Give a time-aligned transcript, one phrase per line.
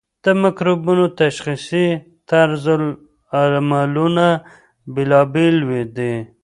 [0.23, 1.87] د مکروبونو تشخیصي
[2.29, 4.27] طرزالعملونه
[4.93, 5.55] بیلابیل
[5.97, 6.13] دي.